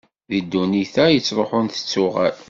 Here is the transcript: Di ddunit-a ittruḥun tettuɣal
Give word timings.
Di 0.29 0.39
ddunit-a 0.43 1.05
ittruḥun 1.11 1.67
tettuɣal 1.69 2.35